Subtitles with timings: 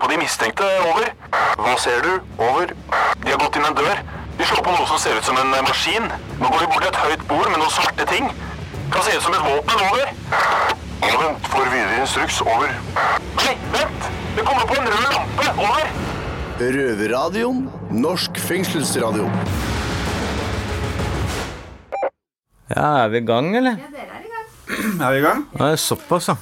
[0.00, 0.66] på de mistenkte.
[0.88, 1.12] Over.
[1.60, 2.12] Hva ser du?
[2.40, 2.72] Over.
[3.22, 4.00] De har gått inn en dør.
[4.38, 6.06] De slår på noe som ser ut som en eh, maskin.
[6.40, 8.30] Nå går de bort til et høyt bord med noen svarte ting.
[8.90, 9.84] Kan se ut som et våpen.
[9.90, 10.14] Over.
[11.04, 11.50] Ja, vent.
[11.52, 12.40] Får videre instruks.
[12.46, 12.72] Over.
[13.40, 14.08] Nei, vent!
[14.36, 15.48] Det kommer på en rød lampe.
[15.66, 15.92] Over.
[16.60, 17.66] Røverradioen.
[17.90, 19.28] Norsk fengselsradio.
[22.70, 23.76] Ja, er vi i gang, eller?
[23.80, 24.08] Ja, dere
[24.80, 25.44] Er vi i gang?
[25.58, 26.36] Ja, det er såpass, ja.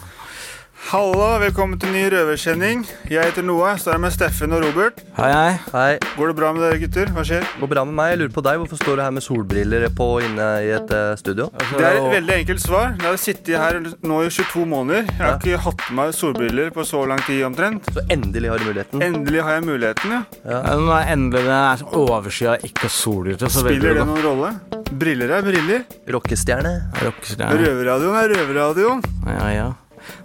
[0.89, 2.81] Hallo, velkommen til ny røversending.
[3.13, 5.03] Jeg heter Noah, står her med Steffen og Robert.
[5.19, 5.57] Hei, hei.
[5.75, 7.11] Hei, Går det bra med dere gutter?
[7.13, 7.45] Hva skjer?
[7.61, 8.13] går bra med meg.
[8.15, 8.61] Jeg lurer på deg.
[8.63, 11.51] Hvorfor står du her med solbriller på inne i et eh, studio?
[11.75, 12.95] Det er et veldig enkelt svar.
[12.95, 15.11] Jeg har sittet her nå i 22 måneder.
[15.11, 17.91] Jeg har ikke hatt på meg solbriller på så lang tid omtrent.
[17.93, 19.05] Så endelig har du muligheten.
[19.05, 20.23] Endelig har jeg muligheten, ja.
[20.49, 24.55] Ja, nå er endelig det er overskya ikke sol ute, så Spiller det noen rolle?
[24.89, 25.85] Briller er briller.
[26.17, 26.73] Rockestjerne.
[27.05, 27.61] Rockestjerne.
[27.61, 29.05] Røverradioen er røverradioen.
[29.29, 29.69] Ja, ja.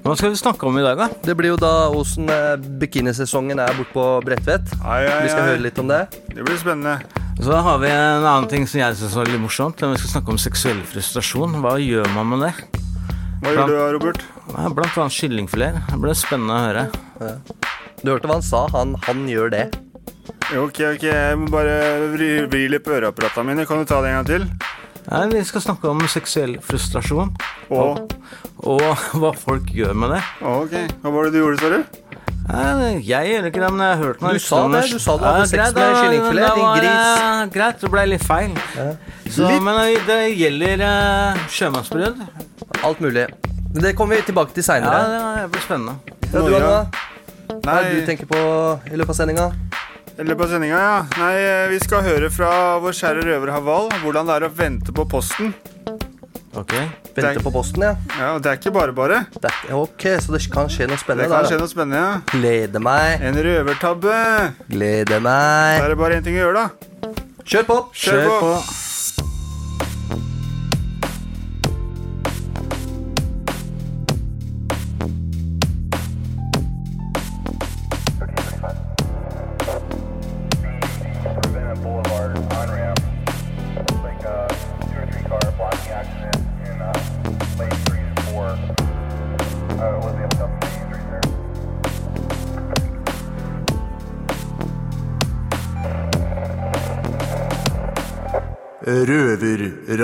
[0.03, 1.07] Hva skal vi snakke om i dag, da?
[1.23, 4.73] Det blir jo da åssen eh, bikinisesongen er borte på Bredtvet.
[4.73, 5.49] Vi skal ai.
[5.53, 6.01] høre litt om det.
[6.33, 6.99] Det blir spennende.
[7.43, 9.81] Så har vi en annen ting som jeg syns var litt morsomt.
[9.81, 11.57] Vi skal snakke om seksuell frustrasjon.
[11.63, 12.53] Hva gjør man med det?
[13.43, 14.21] Hva gjør du, Robert?
[14.53, 15.81] Blant annet kyllingfileter.
[15.89, 16.85] Det blir spennende å høre.
[18.03, 18.67] Du hørte hva han sa.
[18.75, 19.65] Han, han gjør det.
[20.53, 21.75] Ok, ok, jeg må bare
[22.13, 23.65] vri, vri litt på øreapparatene mine.
[23.67, 24.47] Kan du ta det en gang til?
[25.09, 27.33] Ja, vi skal snakke om seksuell frustrasjon.
[27.73, 28.11] Og
[28.63, 28.81] Og
[29.19, 30.21] hva folk gjør med det.
[30.47, 30.73] Ok,
[31.03, 31.83] hva var det du gjorde, sa du?
[32.43, 34.33] Nei, jeg gjør ikke det, men jeg har hørt noe.
[34.35, 37.53] Du sa det, du sa du hadde sex med kyllingfilet, din gris.
[37.55, 38.55] Greit, det ble litt feil.
[39.31, 42.19] Så, Men det- det gjelder uh, sjømannsbrudd.
[42.83, 43.27] Alt mulig.
[43.73, 45.95] Men det kommer vi tilbake til Ja, det blir spennende.
[46.33, 46.85] Ja, du, Anna?
[47.63, 48.39] Hva er det du tenker på
[48.91, 49.51] i løpet av sendinga?
[50.13, 50.97] I løpet av sendinga, ja.
[51.17, 52.49] Nei, eh, vi skal høre fra
[52.83, 55.53] vår kjære røver Haval hvordan det er å vente på posten.
[56.53, 56.75] Ok.
[57.15, 57.95] Vente er, på posten, ja.
[58.19, 59.23] Ja, og Det er ikke bare bare.
[59.41, 61.25] Er, ok, Så det kan skje noe spennende?
[61.25, 61.49] Det kan der.
[61.49, 61.97] skje noe spennende.
[61.97, 62.21] ja.
[62.37, 63.25] Gleder meg.
[63.25, 64.19] En røvertabbe.
[64.69, 65.81] Gleder Da meg.
[65.81, 67.13] er det bare én ting å gjøre, da.
[67.43, 67.79] Kjør på.
[67.97, 68.53] Kjør på.
[68.53, 68.82] Ravenna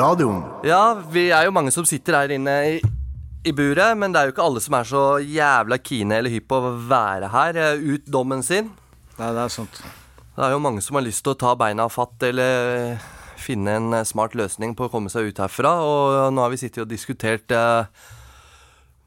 [0.10, 0.44] Røverradioen.
[0.66, 2.80] Ja, vi er jo mange som sitter her inne i,
[3.46, 6.48] i buret, men det er jo ikke alle som er så jævla kine eller hypp
[6.50, 8.72] på å være her eh, ut dommen sin.
[9.20, 9.82] Nei, det er sant.
[10.36, 12.98] Det er jo mange som har lyst til å ta beina fatt eller
[13.40, 16.62] finne en eh, smart løsning på å komme seg ut herfra, og nå har vi
[16.62, 18.10] sittet og diskutert eh,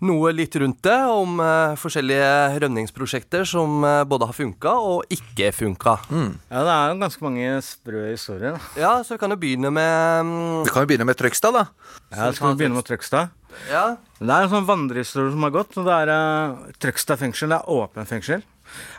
[0.07, 5.51] noe litt rundt det, om uh, forskjellige rømningsprosjekter som uh, både har funka og ikke
[5.55, 5.97] funka.
[6.11, 8.57] Ja, det er jo ganske mange sprø historier.
[8.57, 8.73] da.
[8.83, 10.33] Ja, så vi kan jo begynne med um...
[10.67, 11.67] Vi kan jo begynne med Trøgstad, da.
[12.11, 13.31] Ja, skal vi begynne med Trøgstad?
[13.69, 13.85] Ja,
[14.19, 15.77] Det er en sånn vandrehistorie som har gått.
[15.77, 18.43] og Det er uh, Trøgstad fengsel det er åpen fengsel.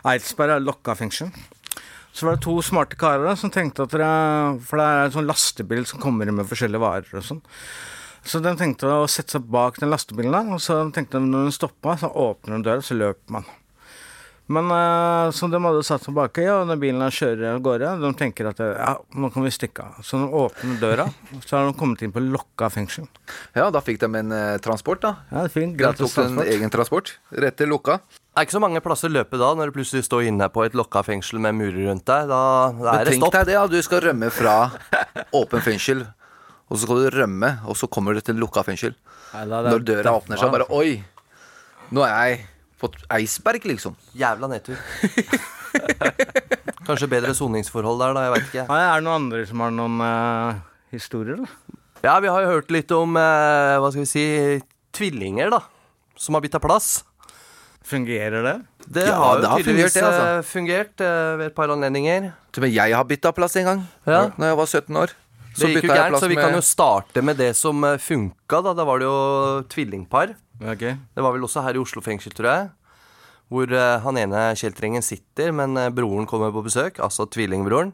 [0.06, 1.32] Eidsberg er lokka fengsel.
[2.14, 4.10] Så var det to smarte karer da, som tenkte at det,
[4.68, 7.42] For det er en sånn lastebil som kommer inn med forskjellige varer og sånn.
[8.24, 11.58] Så de tenkte å sette seg bak den lastebilen og så tenkte de når den
[11.58, 13.44] stoppa, så åpner de døra, så løper man.
[14.46, 18.10] Men uh, så de hadde satt seg baki, og når bilen kjører av gårde, de
[18.18, 20.02] tenker at ja, nå kan vi stikke av.
[20.04, 21.06] Så de åpner døra,
[21.46, 23.06] så har de kommet inn på lokka fengsel.
[23.56, 25.14] Ja, Da fikk de en eh, transport, da.
[25.30, 25.78] Ja, det er fint.
[25.80, 28.02] Gratis tok en egen transport rett til Lukka.
[28.04, 30.66] Det er ikke så mange plasser å løpe da, når du plutselig står inne på
[30.66, 32.28] et lokka fengsel med murer rundt deg.
[32.28, 32.42] Da,
[32.82, 33.64] da er det tenk deg det, ja.
[33.70, 34.58] Du skal rømme fra
[35.40, 36.04] åpen fengsel,
[36.68, 38.94] og så skal du rømme, og så kommer du til lukka fengsel.
[39.34, 40.96] Nei, da, det Når døra åpner seg, bare Oi!
[41.94, 42.40] Nå er jeg
[42.80, 43.94] på et eisberg, liksom.
[44.18, 44.80] Jævla nedtur.
[46.84, 48.24] Kanskje bedre soningsforhold der, da.
[48.26, 48.64] Jeg veit ikke.
[48.70, 50.60] Nei, Er det noen andre som har noen uh,
[50.92, 51.80] historier, da?
[52.04, 54.24] Ja, vi har jo hørt litt om uh, hva skal vi si
[54.94, 55.62] tvillinger, da.
[56.20, 56.98] Som har bytta plass.
[57.84, 58.54] Fungerer det?
[58.86, 60.28] Det Ja, har jo det har tydeligvis fungert, det, altså.
[60.28, 62.30] eh, fungert uh, ved et par anledninger.
[62.52, 64.20] Til og med jeg har bytta plass en gang, Ja.
[64.36, 65.14] Når jeg var 17 år.
[65.54, 68.62] Det gikk jo gærent, så vi med- kan jo starte med det som eh, funka,
[68.62, 68.72] da.
[68.74, 70.34] Da var det jo tvillingpar.
[70.60, 70.96] Okay.
[71.14, 72.70] Det var vel også her i Oslo fengsel, tror jeg.
[73.52, 77.92] Hvor uh, han ene kjeltringen sitter, men uh, broren kommer på besøk, altså tvillingbroren.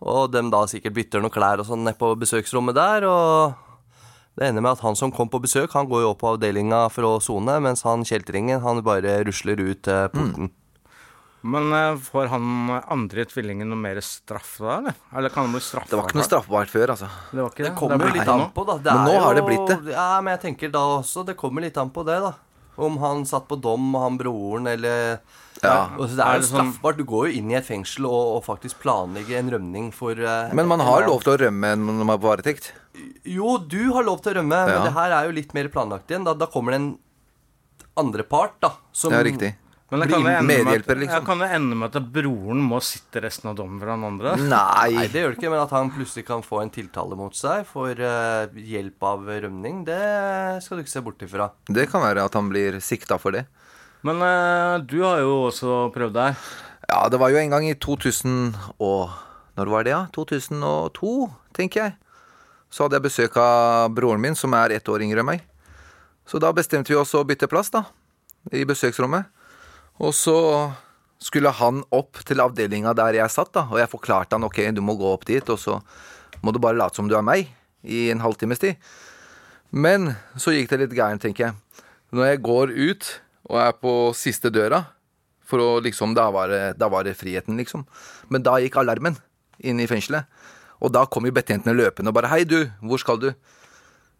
[0.00, 3.54] Og dem da sikkert bytter noen klær og sånn ned på besøksrommet der, og
[4.36, 6.86] det ender med at han som kom på besøk, han går jo opp på avdelinga
[6.92, 10.50] for å sone, mens han kjeltringen, han bare rusler ut uh, porten.
[11.46, 12.46] Men eh, får han
[12.96, 14.96] andre tvillingen noe mer straff da, eller?
[15.16, 15.90] Eller kan han bli straffa?
[15.92, 17.08] Det var ikke noe straffbart før, altså.
[17.30, 17.70] Det var ikke det.
[17.70, 18.76] Det kommer jo er litt an på, da.
[18.82, 19.94] Det Men nå har jo, det blitt det.
[19.94, 22.34] Ja, men jeg tenker da også, det kommer litt an på det, da.
[22.76, 25.18] Om han satt på dom, han broren, eller
[25.62, 25.88] Ja.
[25.96, 26.98] Og Det er Er jo sånn- straffbart.
[26.98, 30.52] Du går jo inn i et fengsel og, og faktisk planlegger en rømning for uh,
[30.52, 32.72] Men man har lov til å rømme når man er på varetekt.
[33.24, 34.74] Jo, du har lov til å rømme, Ja.
[34.74, 36.26] men det her er jo litt mer planlagt igjen.
[36.28, 36.90] Da, da kommer det en
[37.96, 38.74] andre part, da.
[38.92, 39.54] Som Ja, riktig.
[39.86, 41.12] Men det kan jo at, liksom.
[41.12, 44.32] ja, kan det ende med at broren må sitte resten av dommen for han andre?
[44.50, 45.04] Nei, Nei.
[45.12, 47.94] det gjør det ikke, men at han plutselig kan få en tiltale mot seg for
[47.94, 50.00] uh, hjelp av rømning, det
[50.64, 51.52] skal du ikke se bort ifra.
[51.70, 53.44] Det kan være at han blir sikta for det.
[54.06, 56.50] Men uh, du har jo også prøvd det her.
[56.86, 59.14] Ja, det var jo en gang i 2000 og
[59.56, 60.02] Når var det, ja?
[60.12, 61.94] 2002, tenker jeg.
[62.68, 65.46] Så hadde jeg besøk av broren min, som er ett år yngre enn meg.
[66.28, 67.86] Så da bestemte vi oss å bytte plass, da.
[68.52, 69.30] I besøksrommet.
[70.02, 70.36] Og så
[71.22, 73.66] skulle han opp til avdelinga der jeg satt, da.
[73.72, 75.78] Og jeg forklarte han ok, du må gå opp dit, og så
[76.44, 77.48] må du bare late som du er meg
[77.86, 78.76] i en halvtimes tid.
[79.70, 81.84] Men så gikk det litt gærent, tenker jeg.
[82.14, 83.08] Når jeg går ut
[83.50, 84.84] og er på siste døra,
[85.46, 87.84] for å liksom Da var det, da var det friheten, liksom.
[88.28, 89.14] Men da gikk alarmen
[89.62, 90.26] inn i fengselet.
[90.82, 93.34] Og da kom jo betjentene løpende og bare 'Hei, du, hvor skal du?'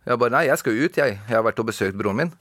[0.06, 1.18] Jeg bare 'Nei, jeg skal ut, jeg.
[1.28, 2.32] Jeg har vært og besøkt broren min'.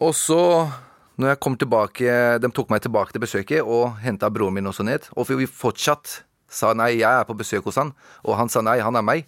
[0.00, 0.72] Og så,
[1.20, 4.84] når jeg kom tilbake De tok meg tilbake til besøket og henta broren min også
[4.86, 5.06] ned.
[5.16, 7.92] Og vi fortsatt sa 'nei, jeg er på besøk hos han',
[8.24, 9.24] og han sa 'nei, han er meg'.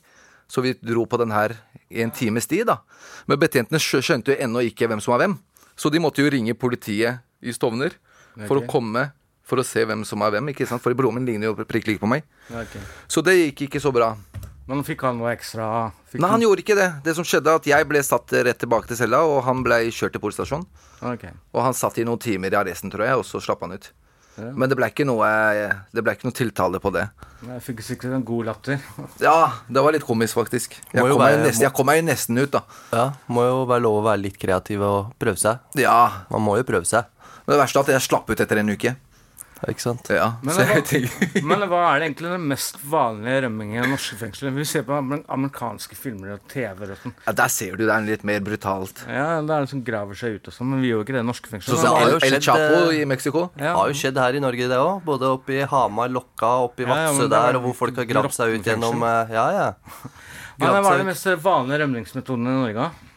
[0.49, 1.55] Så vi dro på den her
[1.91, 2.79] i en times tid, da.
[3.27, 5.39] Men betjentene skjønte jo ennå ikke hvem som var hvem.
[5.77, 7.93] Så de måtte jo ringe politiet i Stovner
[8.47, 8.65] for Ok.
[8.65, 9.12] å komme
[9.43, 10.49] for å se hvem som er hvem.
[10.49, 10.83] ikke sant?
[10.83, 12.23] For broren min ligner jo prikk like på meg.
[12.50, 12.81] Okay.
[13.09, 14.17] Så det gikk ikke så bra.
[14.70, 15.67] Men fikk han noe ekstra?
[16.12, 16.88] Fikk Nei, han gjorde ikke det.
[17.05, 20.14] Det som skjedde, at jeg ble satt rett tilbake til cella, og han ble kjørt
[20.14, 20.69] til politistasjonen.
[21.14, 21.32] Okay.
[21.53, 23.91] Og han satt i noen timer i arresten, tror jeg, og så slapp han ut.
[24.38, 25.26] Men det ble ikke noe,
[25.93, 27.03] det ble ikke noe tiltale på det.
[27.44, 28.79] Jeg fikk sikkert en god latter.
[29.20, 29.35] Ja,
[29.69, 30.79] det var litt komisk, faktisk.
[30.94, 32.62] Jeg kom, være- nesten, jeg kom meg jo nesten ut, da.
[32.94, 35.59] Ja, Må jo være lov å være litt kreativ og prøve seg.
[35.76, 37.05] Ja, Man må jo prøve seg.
[37.44, 38.94] Men det verste er at jeg slapp ut etter en uke.
[39.70, 40.09] Ikke sant?
[40.11, 43.91] Ja, Men, så jeg hva, men hva er det egentlig den mest vanlige rømmingen i
[43.93, 44.50] norske fengsler?
[44.56, 46.82] Vi ser på amerikanske filmer og TV.
[46.88, 47.14] og sånn.
[47.29, 49.05] ja, Der ser du det er litt mer brutalt.
[49.06, 51.17] Ja, det er det som graver seg ut og sånn, men vi gjør jo ikke
[51.19, 51.79] det i norske fengsler.
[51.79, 53.44] Sånn det som har El, Chapo eh, i Mexico.
[53.61, 53.76] Ja.
[53.79, 54.99] har jo skjedd her i Norge, det òg.
[55.06, 57.79] Både oppe i Hamar, Lokka, oppe i Ja, ja, Vadsø det er der, og hvor
[57.85, 59.70] folk har gravd seg ut gjennom eh, Ja, ja.
[60.59, 62.91] Men hva er de mest vanlige rømningsmetodene i Norge?
[62.91, 63.12] da?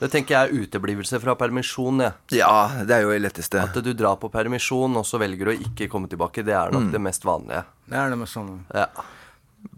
[0.00, 2.00] Det tenker jeg er uteblivelse fra permisjon.
[2.02, 2.12] Ja.
[2.34, 3.62] Ja, det er jo det letteste.
[3.62, 6.44] At du drar på permisjon, og så velger du å ikke komme tilbake.
[6.44, 6.92] Det er nok Mm.
[6.92, 7.64] det mest vanlige.
[7.88, 8.64] Det er det mest vanlige.
[8.74, 8.86] Ja.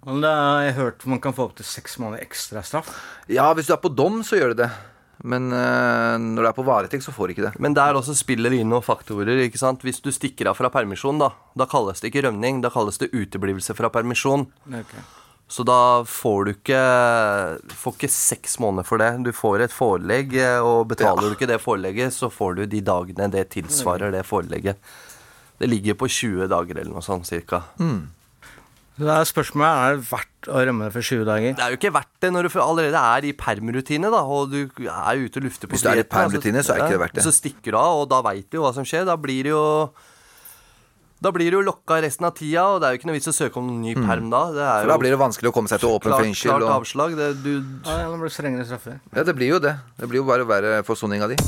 [0.07, 2.89] Men det har jeg hørt man kan få opptil seks måneder ekstra straff.
[3.29, 4.71] Ja, hvis du er på dom, så gjør du det.
[5.25, 7.61] Men øh, når du er på varetekt, så får du ikke det.
[7.61, 9.39] Men der også spiller det inn noen faktorer.
[9.47, 9.81] ikke sant?
[9.83, 13.13] Hvis du stikker av fra permisjon, da, da kalles det ikke rømning, da kalles det
[13.13, 14.47] uteblivelse fra permisjon.
[14.69, 14.93] Ok.
[15.49, 16.79] Så da får du ikke
[17.79, 19.13] får ikke seks måneder for det.
[19.23, 21.29] Du får et forelegg, eh, og betaler Ja.
[21.31, 24.77] du ikke det forelegget, så får du de dagene det tilsvarer det forelegget.
[25.59, 27.63] Det ligger på 20 dager eller noe sånt cirka.
[27.79, 31.55] Så det er spørsmålet er det verdt å rømme for 20 dager.
[31.55, 34.63] Det er jo ikke verdt det når du allerede er i permrutine, da, og du
[34.65, 37.03] er ute og lufter på Hvis du er i permrutine, så er det ikke det
[37.05, 37.25] verdt det.
[37.25, 39.05] Så stikker du av, og da veit du jo hva som skjer.
[39.05, 39.91] Da blir det jo
[41.23, 43.31] da blir du jo lokka resten av tida, og det er jo ikke noe vits
[43.33, 44.43] å søke om noen ny perm da.
[44.53, 46.51] Det er For jo da blir det vanskelig å komme seg til åpen klart, fengsel.
[46.53, 46.75] klart Og...
[46.77, 47.17] avslag.
[47.17, 47.55] Det, du,
[47.87, 49.01] Ja, ja, det blir strengere straffer.
[49.17, 49.79] Ja, det blir jo det.
[49.97, 51.41] Det blir jo bare verre for soninga di.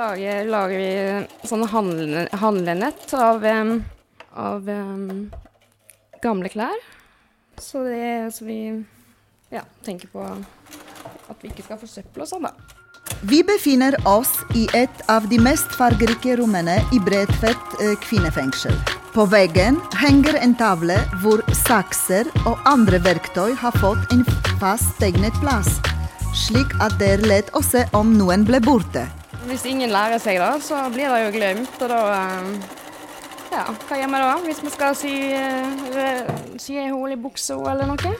[0.00, 3.74] Vi lager vi sånne handle, handlenett av, um,
[4.32, 5.28] av um,
[6.22, 6.80] gamle klær.
[7.60, 8.60] Så, det, så vi
[9.52, 12.54] ja, tenker på at vi ikke skal forsøple og sånn, da.
[13.28, 18.72] Vi befinner oss i et av de mest fargerike rommene i Bredtvet eh, kvinnefengsel.
[19.12, 24.24] På veggen henger en tavle hvor sakser og andre verktøy har fått en
[24.62, 25.80] fast tegnet plass,
[26.46, 29.04] slik at det er lett å se om noen ble borte.
[29.48, 32.00] Hvis ingen lærer seg det, så blir det jo glemt, og da
[33.50, 34.34] Ja, hva gjør vi da?
[34.44, 36.28] Hvis vi skal sy, eh,
[36.60, 38.12] sy ei hull i buksa eller noe?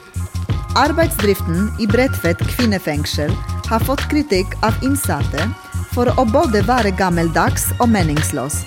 [0.75, 3.31] Arbeidsdriften i Bredtvet kvinnefengsel
[3.69, 5.47] har fått kritikk av innsatte
[5.93, 8.61] for å både være gammeldags og meningsløs.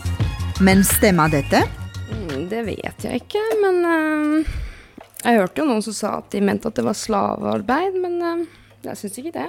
[0.60, 1.64] Men stemmer dette?
[2.12, 4.52] Mm, Det vet jeg ikke, men uh,
[5.24, 8.44] Jeg hørte jo noen som sa at de mente at det var slavearbeid, men uh,
[8.84, 9.48] jeg syns ikke det.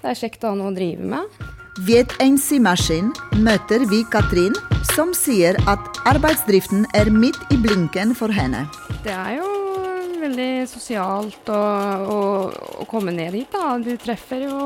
[0.00, 1.42] Det er kjekt å ha noe å drive med.
[1.82, 3.08] Ved en symaskin
[3.42, 4.54] møter vi Katrin,
[4.92, 8.60] som sier at arbeidsdriften er midt i blinken for henne.
[9.02, 9.48] Det er jo
[10.20, 11.58] veldig sosialt å,
[12.14, 12.20] å,
[12.78, 13.74] å komme ned hit, da.
[13.82, 14.60] Du treffer jo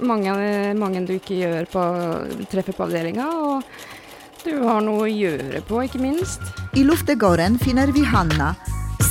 [0.00, 0.32] mange,
[0.80, 1.84] mange du ikke på,
[2.48, 3.28] treffer på avdelinga.
[3.44, 6.40] Og du har noe å gjøre på, ikke minst.
[6.80, 8.54] I luftegården finner vi Hanna,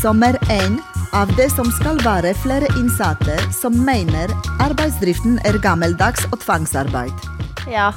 [0.01, 0.81] som er en
[1.13, 7.25] av det som skal være flere innsatte som mener arbeidsdriften er gammeldags og tvangsarbeid.
[7.71, 7.89] Ja.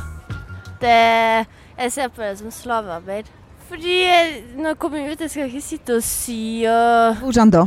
[0.81, 0.97] Det,
[1.79, 3.29] jeg ser på det som slavearbeid.
[3.69, 3.99] Fordi
[4.57, 7.67] når jeg kommer ut, jeg skal ikke sitte og sy og Hvordan da?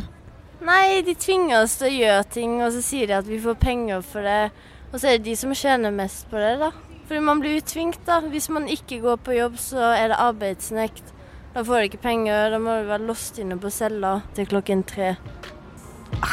[0.65, 3.57] Nei, de tvinger oss til å gjøre ting, og så sier de at vi får
[3.61, 4.51] penger for det.
[4.91, 6.71] Og så er det de som tjener mest på det, da.
[7.05, 8.21] Fordi man blir utvingt, da.
[8.31, 11.14] Hvis man ikke går på jobb, så er det arbeidsnekt.
[11.55, 14.81] Da får du ikke penger, da må du være låst inne på cella til klokken
[14.83, 15.13] tre.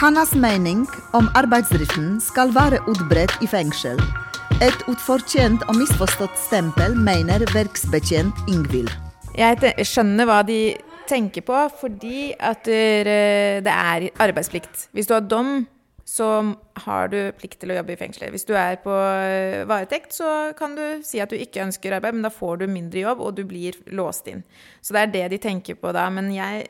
[0.01, 0.81] Hannas mening
[1.15, 4.03] om arbeidsdriften skal være utbredt i fengsel.
[4.59, 8.91] Et utfortjent og misforstått stempel, mener verksbetjent Ingvild.
[9.39, 10.59] Jeg skjønner hva de
[11.07, 14.89] tenker på, fordi at eh, det er arbeidsplikt.
[14.91, 15.69] Hvis du har dom,
[16.13, 16.27] så
[16.85, 18.35] har du plikt til å jobbe i fengselet.
[18.35, 22.19] Hvis du er på eh, varetekt, så kan du si at du ikke ønsker arbeid,
[22.19, 24.43] men da får du mindre jobb, og du blir låst inn.
[24.85, 26.05] Så det er det de tenker på da.
[26.13, 26.67] Men jeg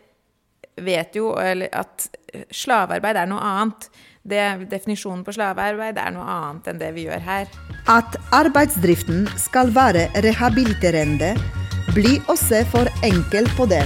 [0.78, 2.06] vet jo at
[2.54, 3.88] slavearbeid er noe annet.
[4.22, 7.50] Det, definisjonen på slavearbeid er noe annet enn det vi gjør her.
[7.90, 11.34] At arbeidsdriften skal være rehabiliterende,
[11.96, 13.82] blir også for enkelt på det,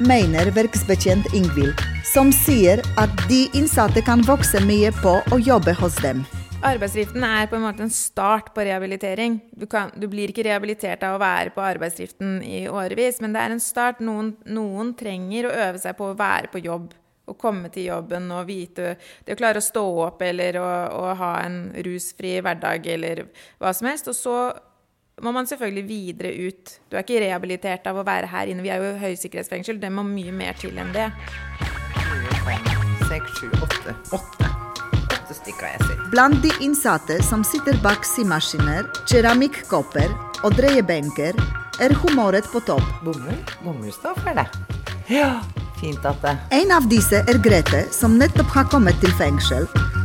[0.00, 5.96] mener verksbetjent Ingvild, som sier at de innsatte kan vokse mye på å jobbe hos
[6.04, 6.24] dem.
[6.66, 9.38] Arbeidsdriften er på en måte en start på rehabilitering.
[9.56, 13.42] Du, kan, du blir ikke rehabilitert av å være på arbeidsdriften i årevis, men det
[13.42, 14.00] er en start.
[14.04, 16.92] Noen, noen trenger å øve seg på å være på jobb.
[17.26, 18.92] Å komme til jobben og vite
[19.26, 23.24] Det å klare å stå opp eller å, å ha en rusfri hverdag eller
[23.58, 24.12] hva som helst.
[24.12, 24.36] Og så
[25.22, 26.72] må man selvfølgelig videre ut.
[26.90, 28.64] Du er ikke rehabilitert av å være her inne.
[28.64, 29.80] Vi er jo i høysikkerhetsfengsel.
[29.80, 31.08] Det må mye mer til enn det.
[33.06, 33.94] Seks, sju, åtte.
[34.12, 34.50] Åtte.
[35.06, 36.02] Åtte stykker, jeg ser.
[36.12, 40.12] Blant de innsatte som sitter bak symaskiner, keramikkopper
[40.44, 41.38] og dreiebenker,
[41.80, 42.84] er humoret på topp.
[43.04, 43.40] Bomull?
[43.64, 44.52] Bomullstoff eller?
[45.08, 45.38] Ja,
[45.80, 49.64] fint at det En av disse er Grete, som nettopp har kommet til fengsel.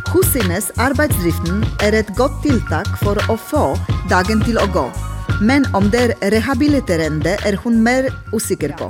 [0.09, 3.63] Hun synes arbeidsdriften er et godt tiltak for å få
[4.09, 4.87] dagen til å gå.
[5.45, 8.89] Men om det er rehabiliterende, er hun mer usikker på.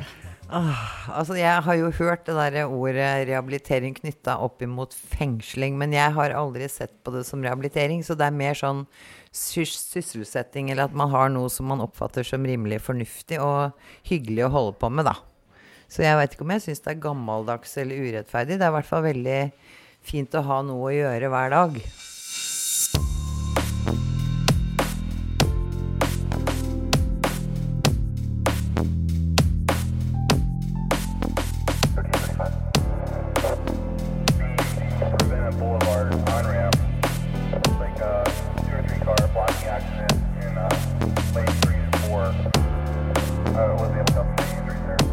[0.51, 0.83] Åh,
[1.15, 6.11] altså Jeg har jo hørt det der ordet rehabilitering knytta opp imot fengsling, men jeg
[6.15, 8.85] har aldri sett på det som rehabilitering, så det er mer sånn
[9.31, 13.71] sys sysselsetting, eller at man har noe som man oppfatter som rimelig fornuftig og
[14.07, 15.15] hyggelig å holde på med, da.
[15.91, 18.55] Så jeg veit ikke om jeg syns det er gammeldags eller urettferdig.
[18.59, 19.39] Det er i hvert fall veldig
[20.01, 21.81] fint å ha noe å gjøre hver dag.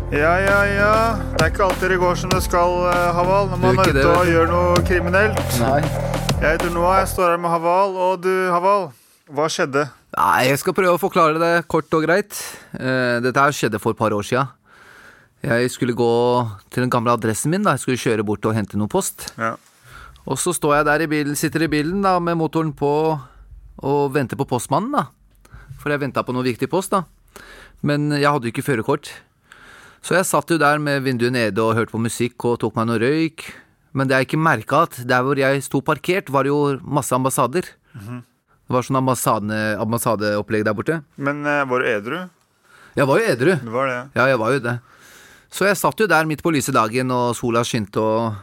[0.08, 0.92] Ja, ja, ja.
[1.36, 3.92] Det er ikke alltid det går som det skal, eh, Haval, når man er ikke
[3.98, 5.42] ute og gjør noe kriminelt.
[5.60, 5.80] Nei.
[6.38, 7.96] Jeg heter Noah, jeg står her med Haval.
[8.06, 8.86] Og du, Haval,
[9.28, 9.84] hva skjedde?
[10.16, 12.38] Nei, jeg skal prøve å forklare det kort og greit.
[12.78, 14.46] Eh, Dette her skjedde for et par år sia.
[15.44, 16.10] Jeg skulle gå
[16.72, 17.62] til den gamle adressen min.
[17.62, 19.28] da Jeg skulle kjøre bort og hente noe post.
[19.36, 19.56] Ja.
[20.26, 23.20] Og så står jeg der i bilen, sitter i bilen da med motoren på
[23.84, 24.90] og venter på postmannen.
[24.92, 25.06] da
[25.78, 26.90] For jeg venta på noe viktig post.
[26.96, 27.04] da
[27.82, 29.12] Men jeg hadde jo ikke førerkort.
[30.04, 32.86] Så jeg satt jo der med vinduet nede og hørte på musikk og tok meg
[32.88, 33.44] noe røyk.
[33.96, 37.14] Men det jeg ikke merka, at der hvor jeg sto parkert, var det jo masse
[37.16, 37.66] ambassader.
[37.98, 40.98] Det var sånn ambassade, ambassadeopplegg der borte.
[41.16, 42.18] Men uh, var du edru?
[42.98, 43.54] Jeg var jo edru.
[43.64, 43.98] Det var det.
[44.18, 44.76] Ja, jeg var jo det.
[45.48, 48.36] Så jeg satt jo der midt på lyse dagen, og sola skinte, og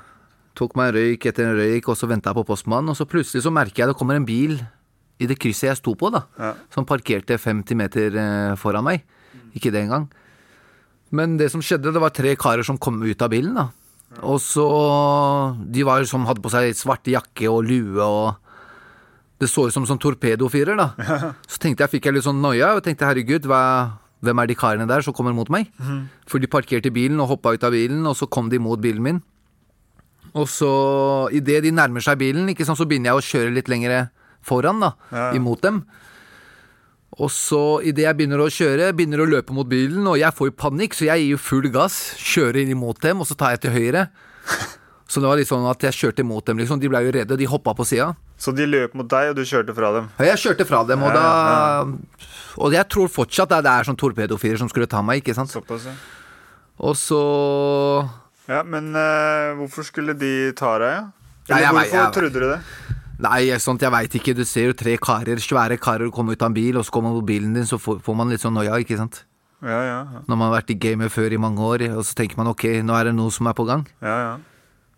[0.57, 3.05] tok meg en røyk etter en røyk, og så venta jeg på postmannen, og så
[3.07, 4.57] plutselig så merker jeg det kommer en bil
[5.21, 6.53] i det krysset jeg sto på, da, Ja.
[6.73, 9.05] som parkerte 50 meter eh, foran meg.
[9.55, 10.09] Ikke det engang.
[11.15, 13.69] Men det som skjedde, det var tre karer som kom ut av bilen, da.
[14.23, 14.63] Og så
[15.73, 18.35] De var jo som hadde på seg svart jakke og lue og
[19.41, 20.85] Det så ut som sånn torpedofyrer, da.
[21.51, 23.59] Så tenkte jeg, fikk jeg litt sånn noia, og tenkte herregud, hva,
[24.23, 25.67] hvem er de karene der som kommer mot meg?
[26.31, 29.03] For de parkerte bilen og hoppa ut av bilen, og så kom de mot bilen
[29.03, 29.19] min.
[30.35, 30.69] Og så,
[31.35, 34.07] idet de nærmer seg bilen, ikke sant, så begynner jeg å kjøre litt lenger
[34.45, 35.27] foran, da, Ja.
[35.35, 35.83] imot dem.
[37.15, 40.49] Og så, idet jeg begynner å kjøre, begynner å løpe mot bilen, og jeg får
[40.49, 43.53] jo panikk, så jeg gir jo full gass, kjører inn imot dem, og så tar
[43.55, 44.07] jeg til høyre.
[45.05, 46.79] Så det var litt sånn at jeg kjørte imot dem, liksom.
[46.81, 48.07] De ble jo redde, de hoppa på sida.
[48.41, 50.07] Så de løp mot deg, og du kjørte fra dem?
[50.17, 51.19] Ja, jeg kjørte fra dem, og Ja,
[51.85, 55.35] da Og jeg tror fortsatt at det er sånn torpedofiler som skulle ta meg, ikke
[55.37, 55.53] sant.
[55.53, 55.93] Såpass, ja.
[56.89, 57.21] Og så
[58.49, 61.05] Ja, men uh, hvorfor skulle de ta deg, ja?
[61.05, 62.59] Eller Eller jeg hvorfor hvorfor jeg- trodde du det?
[63.23, 64.33] Nei, sånt, jeg veit ikke.
[64.35, 67.13] Du ser jo tre karer, svære karer komme ut av en bil, og så kommer
[67.13, 69.23] man på bilen din, så får, man litt sånn noia, ikke sant.
[69.63, 70.01] Ja, ja.
[70.17, 70.25] ja.
[70.27, 72.67] Når man har vært i gamet før i mange år, og så tenker man ok,
[72.85, 73.87] nå er det noe som er på gang.
[74.03, 74.35] ja, ja.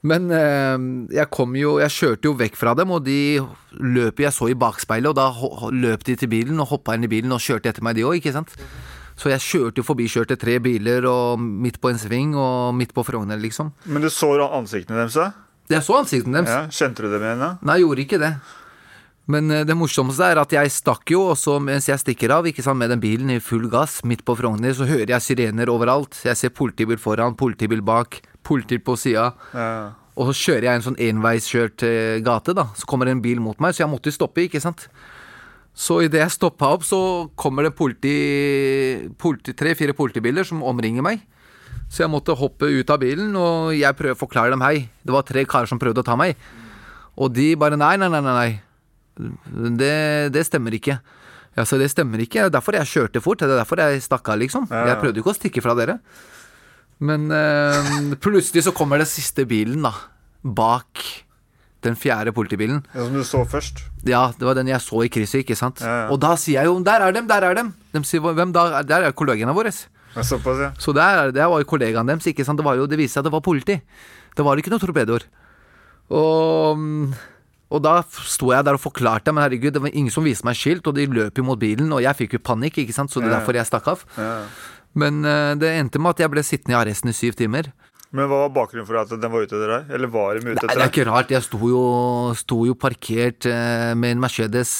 [0.05, 0.75] Men eh,
[1.17, 3.39] jeg kom jo Jeg kjørte jo vekk fra dem, og de
[3.81, 7.11] løp jeg så i bakspeilet, og da løp de til bilen og hoppa inn i
[7.11, 8.53] bilen og kjørte etter meg, de òg, ikke sant.
[9.17, 12.93] Så jeg kjørte jo forbi, kjørte tre biler og midt på en sving og midt
[12.93, 13.73] på Frogner, liksom.
[13.89, 15.33] Men du så ansiktene deres?
[15.71, 16.53] Jeg så ansiktene deres.
[16.53, 17.51] Ja, Kjente du dem igjen, da?
[17.61, 18.31] Nei, jeg gjorde ikke det.
[19.27, 22.47] Men eh, det morsomste er at jeg stakk jo, og så mens jeg stikker av
[22.47, 25.71] ikke sant, med den bilen i full gass midt på Frogner, så hører jeg sirener
[25.71, 26.15] overalt.
[26.23, 29.33] Jeg ser politibil foran, politibil bak, politi på sida.
[29.51, 29.69] Ja.
[30.17, 32.69] Og så kjører jeg en sånn enveiskjørt eh, gate, da.
[32.79, 34.87] Så kommer det en bil mot meg, så jeg måtte stoppe, ikke sant.
[35.77, 36.99] Så idet jeg stoppa opp, så
[37.37, 38.15] kommer det politi,
[39.21, 41.21] politi, tre-fire politibiler som omringer meg.
[41.87, 44.89] Så jeg måtte hoppe ut av bilen, og jeg prøver å forklare dem hei.
[45.03, 46.35] Det var tre karer som prøvde å ta meg.
[47.17, 48.49] Og de bare nei, nei, nei, nei.
[49.79, 49.93] Det,
[50.35, 50.99] det stemmer ikke.
[51.57, 52.43] Ja, så det stemmer ikke.
[52.43, 53.39] Det er derfor jeg kjørte fort.
[53.41, 54.67] Det er derfor jeg stakk av, liksom.
[54.69, 54.89] Ja, ja.
[54.91, 55.97] Jeg prøvde ikke å stikke fra dere.
[57.07, 57.89] Men eh,
[58.21, 59.95] plutselig så kommer den siste bilen, da.
[60.43, 61.01] Bak
[61.85, 62.83] den fjerde politibilen.
[62.93, 63.83] Ja, Som du så først?
[64.05, 65.81] Ja, det var den jeg så i krysset, ikke sant.
[65.85, 66.07] Ja.
[66.13, 67.71] Og da sier jeg jo 'der er dem, der er dem'.
[67.93, 68.83] De sier 'hvem da'?
[68.83, 69.71] Der er kollegene våre.
[70.15, 70.69] Såpass, ja.
[70.81, 72.57] Så der, det var jo kollegaen deres, ikke sant.
[72.57, 73.75] Det, var jo, det viste seg at det var politi.
[74.37, 75.25] Det var ikke noen torpedoer.
[76.13, 76.85] Og,
[77.67, 80.55] og da sto jeg der og forklarte, men herregud, det var ingen som viste meg
[80.57, 83.19] skilt, og de løp jo mot bilen, og jeg fikk jo panikk, ikke sant, så
[83.21, 83.39] det er Ja.
[83.41, 84.05] derfor jeg stakk av.
[84.17, 84.33] ja.
[84.97, 87.67] Men eh, det endte med at jeg ble sittende i arresten i syv timer.
[88.15, 89.91] Men hva var bakgrunnen for at den var ute etter deg?
[89.93, 90.71] Eller var de ute Nei, deg?
[90.73, 91.29] det er ikke rart.
[91.35, 91.81] Jeg sto jo,
[92.39, 94.71] sto jo parkert eh, med en Mercedes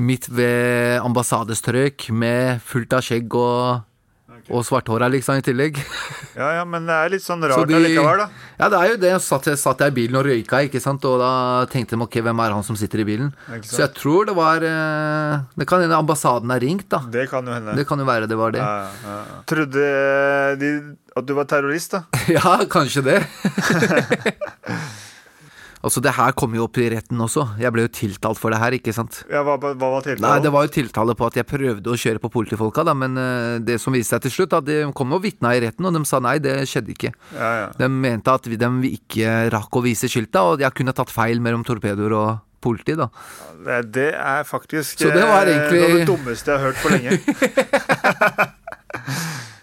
[0.00, 3.82] midt ved ambassadestrøk med fullt av skjegg og,
[4.52, 5.78] og svarthåra, liksom, i tillegg.
[6.36, 8.28] Ja, ja, men det er litt sånn Så rart de- allikevel, da.
[8.60, 9.12] Ja, det er jo det.
[9.24, 11.30] Satt, satt jeg i bilen og røyka, ikke sant, og da
[11.72, 13.32] tenkte de ok, hvem er han som sitter i bilen?
[13.64, 17.00] Så jeg tror det var eh, Det kan hende ambassaden er ringt, da.
[17.10, 17.74] Det kan jo hende.
[17.76, 18.60] Det kan jo være det var det.
[18.60, 19.40] Ja, ja, ja.
[19.50, 19.86] Trodde
[20.62, 20.72] de
[21.16, 22.04] at du var terrorist, da?
[22.36, 23.18] Ja, kanskje det.
[25.82, 27.44] altså, det her kom jo opp i retten også.
[27.60, 29.22] Jeg ble jo tiltalt for det her, ikke sant.
[29.30, 30.24] Ja, Hva, hva var tiltalen?
[30.24, 33.18] Nei, det var jo tiltale på at jeg prøvde å kjøre på politifolka, da, men
[33.18, 35.94] eh, det som viste seg til slutt, da, de kom og vitna i retten, og
[35.98, 37.12] de sa nei, det skjedde ikke.
[37.34, 37.66] Ja, ja.
[37.78, 41.40] De mente at vi- de ikke rakk å vise skilta, og jeg kunne tatt feil
[41.42, 43.08] mellom torpedoer og politi, da.
[43.66, 46.66] Det, det er faktisk Så det var eh, egentlig- noe av det dummeste jeg har
[46.70, 47.12] hørt på lenge.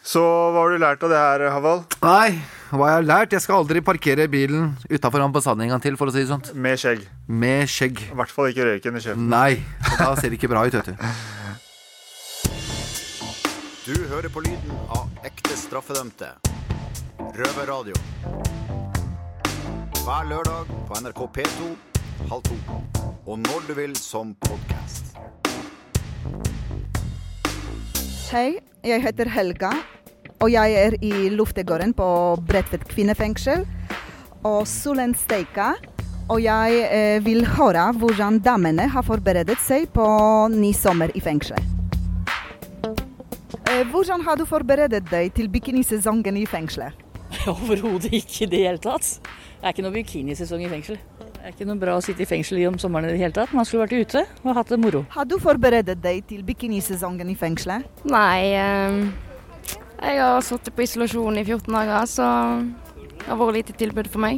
[0.10, 1.84] Så hva har du lært av det her, Haval?
[2.02, 3.34] Nei, hva jeg har lært?
[3.34, 6.52] Jeg skal aldri parkere bilen utafor ambassaden en gang til, for å si det sånt.
[6.54, 7.02] Med skjegg.
[7.28, 8.04] Med skjegg.
[8.12, 9.28] I hvert fall ikke røyken i kjeften.
[9.32, 9.62] Nei,
[9.98, 10.96] da ser det ikke bra ut, vet du.
[13.90, 16.28] Du hører på lyden av ekte straffedømte.
[17.40, 17.96] Røverradio.
[20.04, 21.72] Hver lørdag på NRK P2
[22.30, 22.58] halv to.
[23.26, 25.16] Og når du vil som podkast.
[28.30, 29.72] Hei, jeg heter Helga,
[30.40, 32.08] og jeg er i luftegården på
[32.48, 33.66] Bredtvet kvinnefengsel.
[34.48, 35.76] Og solen steiker,
[36.32, 40.06] og jeg eh, vil høre hvordan damene har forberedt seg på
[40.54, 41.60] ny sommer i fengselet.
[43.70, 46.96] Eh, hvordan har du forberedt deg til bikinisesongen i fengselet?
[47.52, 49.20] Overhodet ikke i det hele tatt.
[49.60, 51.00] Det er ikke noe bikinisesong i fengsel.
[51.20, 53.36] Det er ikke noe bra å sitte i fengsel i om sommeren i det hele
[53.36, 53.52] tatt.
[53.56, 55.04] Man skulle vært ute og hatt det moro.
[55.12, 57.84] Har du forberedt deg til bikinisesongen i fengselet?
[58.08, 59.29] Nei, eh,
[60.02, 62.26] jeg har sittet på isolasjon i 14 dager, så
[63.20, 64.36] det har vært lite tilbud for meg.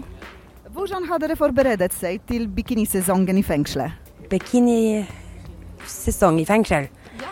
[0.72, 3.92] Hvordan har dere forberedt seg til bikinisesongen i fengselet?
[4.32, 6.84] Bikinisesong i fengsel?
[7.22, 7.30] Ja.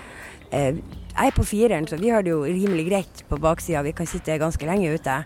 [0.51, 0.75] jeg
[1.15, 3.81] er på fireren, så vi har det jo rimelig greit på baksida.
[3.87, 5.23] Vi kan sitte ganske lenge ute.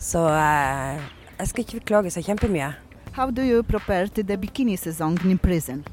[0.00, 0.96] Så eh,
[1.38, 2.72] jeg skal ikke klage så kjempemye.
[3.12, 5.84] How do you prepare to the bikini season in prison?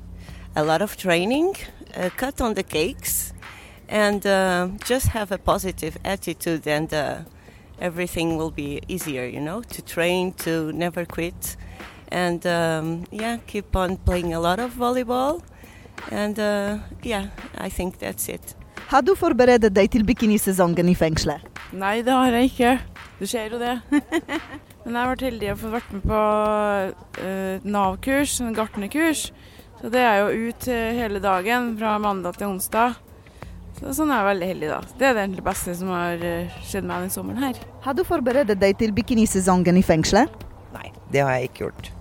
[0.56, 1.56] a lot of training,
[1.98, 3.34] uh, cut on the cakes,
[3.90, 7.18] and uh, just have a positive attitude, and uh,
[7.82, 9.26] everything will be easier.
[9.26, 11.58] You know, to train, to never quit,
[12.12, 15.42] and um, yeah, keep on playing a lot of volleyball,
[16.12, 18.56] and uh, yeah, I think that's it.
[18.90, 21.44] Har du forberedt deg til bikinisesongen i fengselet?
[21.78, 22.72] Nei, det har jeg ikke.
[23.20, 23.76] Du ser jo det.
[24.86, 26.22] Men jeg har vært heldig å få vært med på
[27.22, 29.28] eh, Nav-kurs, en gartnerkurs.
[29.78, 32.98] Så det er jo ut eh, hele dagen, fra mandag til onsdag.
[33.80, 34.80] Så sånn er jeg veldig heldig, da.
[35.00, 37.62] Det er det egentlig beste som har eh, skjedd meg denne sommeren her.
[37.86, 40.44] Har du forberedt deg til bikinisesongen i fengselet?
[40.76, 41.92] Nei, Det har jeg ikke gjort.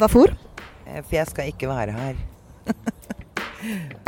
[0.00, 0.32] Hvorfor?
[0.86, 2.24] Eh, For jeg skal ikke være her.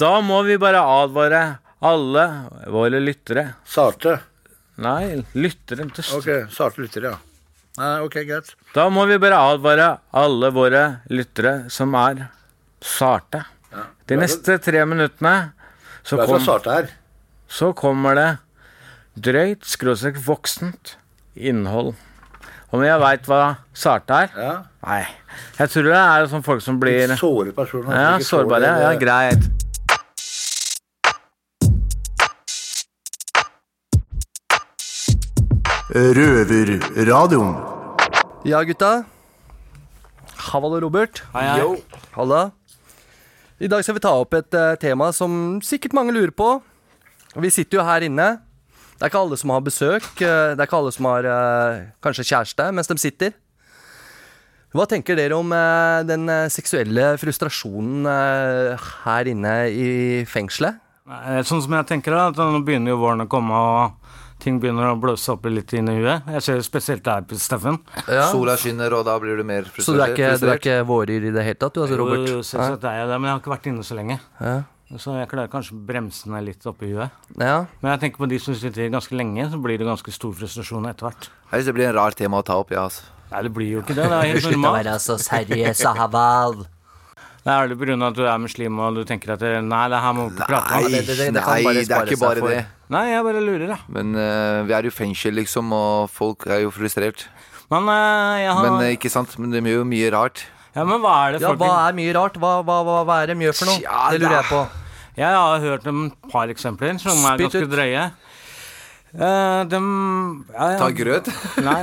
[0.00, 1.40] Da må vi bare advare
[1.84, 2.24] alle
[2.72, 3.50] våre lyttere.
[3.68, 4.14] Sarte?
[4.80, 5.84] Nei, lyttere
[6.16, 7.18] Ok, sarte lyttere, ja.
[7.76, 8.54] Nei, ok, greit.
[8.72, 10.82] Da må vi bare advare alle våre
[11.12, 12.30] lyttere som er
[12.80, 13.44] sarte.
[14.08, 15.52] De neste tre minuttene
[16.02, 16.40] så, kom,
[17.46, 18.28] så kommer det
[19.20, 20.96] drøyt, skråstrek voksent
[21.36, 21.92] innhold.
[22.72, 23.44] Om jeg veit hva
[23.76, 24.36] sarte er?
[24.38, 24.52] Ja.
[24.86, 25.02] Nei.
[25.60, 28.70] Jeg tror det er sånn folk som blir såre personer, Ja, sårbare.
[28.80, 29.59] Ja, greit.
[35.90, 37.56] Røverradioen.
[38.46, 38.90] Ja, gutta.
[40.50, 41.22] Hallo Robert.
[41.34, 41.64] Hei, hei.
[42.14, 42.42] Halla.
[43.60, 46.52] I dag skal vi ta opp et uh, tema som sikkert mange lurer på.
[47.42, 48.28] Vi sitter jo her inne.
[48.94, 50.06] Det er ikke alle som har besøk.
[50.22, 53.34] eh, Det er ikke alle som har uh, kanskje kjæreste mens de sitter.
[54.70, 55.50] Hva tenker dere om
[56.06, 59.88] den seksuelle frustrasjonen her inne i
[60.30, 60.78] fengselet?
[61.10, 64.58] Nei, Sånn som jeg tenker da, at nå begynner jo våren å komme, og ting
[64.62, 66.26] begynner å blåse opp litt inn i huet.
[66.36, 67.78] Jeg ser spesielt deg, Steffen.
[68.32, 69.86] Sola skinner, og da blir du mer frustrert.
[69.86, 72.24] Så du er ikke, du er ikke våryr i det hele tatt, du, altså, Robert?
[72.26, 74.18] Jo, jo, selvsagt er jeg det, men jeg har ikke vært inne så lenge.
[74.40, 74.58] Ja.
[74.98, 77.12] Så jeg klarer kanskje å bremse ned litt oppi huet.
[77.38, 77.60] Ja.
[77.78, 80.88] Men jeg tenker på de som sitter ganske lenge, så blir det ganske stor frustrasjon
[80.90, 81.28] etter hvert.
[81.52, 82.88] Jeg synes det blir en rar tema å ta opp, ja.
[82.90, 83.06] Altså.
[83.30, 84.08] Nei, det blir jo ikke det.
[84.10, 84.80] Det er helt Slutt å normalt.
[84.80, 86.56] være så seriøs, Haval.
[87.40, 87.96] Det er det pga.
[88.06, 90.82] at du er muslim og du tenker at Nei, det her må vi prate om.
[90.82, 92.66] Nei, det- det- det kan nei, det er ikke bare det.
[92.90, 93.78] Nei, jeg bare lurer, da.
[93.88, 97.28] Men uh, vi er jo fengsel, liksom, og folk er jo frustrert.
[97.70, 100.44] Men uh, jeg har Men uh, ikke sant, men de gjør jo mye rart.
[100.74, 101.58] Ja, men hva er det folk...
[101.60, 102.36] Ja, hva er mye rart?
[102.38, 103.80] Hva, hva, hva, hva er det de gjør for noe?
[103.82, 104.60] Ja, det lurer jeg på.
[105.20, 108.04] Jeg har hørt et par eksempler som er Spytt ganske Spittet drøye.
[109.10, 109.80] Eh, de
[110.54, 110.78] ja, ja.
[110.78, 111.30] Ta grøt?
[111.66, 111.80] Nei,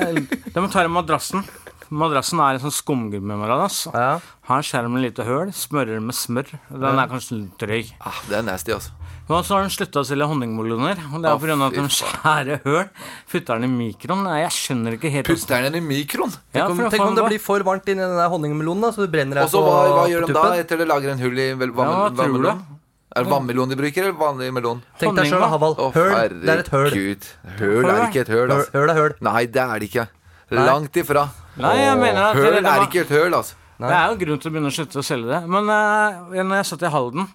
[0.55, 1.43] de tar madrassen.
[1.89, 3.87] Madrassen er en sånn skumgummimadrass.
[3.93, 6.49] Har med lite høl, smører med smør.
[6.71, 7.91] Den er kanskje litt drøy.
[8.01, 8.91] Ah, det er nasty, altså.
[9.27, 10.99] Og så har de slutta å selge honningmeloner.
[11.11, 12.85] Og det er Å, på at de skjærer høl,
[13.27, 14.23] putter den i mikroen.
[14.23, 16.31] Nei, Jeg skjønner ikke helt Putter den i mikroen?
[16.55, 19.11] Ja, Tenk om, tenk om det blir for varmt inni den honningmelonen, da, så du
[19.11, 20.61] brenner Og deg så på, hva, hva gjør de da tuppen?
[20.63, 22.45] etter det lager en hull i vannmelonen?
[22.47, 22.77] Ja?
[23.17, 24.79] Er det vannmelon de bruker, eller vanlig melon?
[25.01, 25.75] Tenk deg selv, Haval.
[25.95, 26.89] Høl, det er et høl.
[26.93, 27.27] Gud.
[27.57, 28.71] Høl er ikke et høl, altså.
[28.77, 29.15] Høl er høl.
[29.27, 30.07] Nei, det er det ikke.
[30.55, 31.23] Langt ifra.
[31.57, 33.55] Nei, jeg mener at høl det- det er ikke et høl, altså.
[33.79, 35.41] Det er jo grunn til å begynne å slutte å selge det.
[35.49, 37.27] Men uh, når jeg satt i Halden,